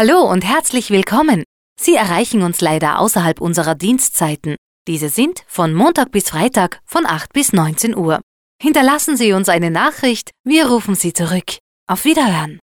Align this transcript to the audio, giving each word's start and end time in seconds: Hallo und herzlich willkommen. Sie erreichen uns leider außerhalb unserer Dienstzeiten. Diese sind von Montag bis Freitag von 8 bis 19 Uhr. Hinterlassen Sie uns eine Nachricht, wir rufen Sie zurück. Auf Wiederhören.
Hallo 0.00 0.20
und 0.20 0.44
herzlich 0.44 0.92
willkommen. 0.92 1.42
Sie 1.76 1.96
erreichen 1.96 2.42
uns 2.42 2.60
leider 2.60 3.00
außerhalb 3.00 3.40
unserer 3.40 3.74
Dienstzeiten. 3.74 4.54
Diese 4.86 5.08
sind 5.08 5.42
von 5.48 5.74
Montag 5.74 6.12
bis 6.12 6.30
Freitag 6.30 6.80
von 6.84 7.04
8 7.04 7.32
bis 7.32 7.52
19 7.52 7.96
Uhr. 7.96 8.20
Hinterlassen 8.62 9.16
Sie 9.16 9.32
uns 9.32 9.48
eine 9.48 9.72
Nachricht, 9.72 10.30
wir 10.44 10.68
rufen 10.68 10.94
Sie 10.94 11.12
zurück. 11.12 11.58
Auf 11.88 12.04
Wiederhören. 12.04 12.60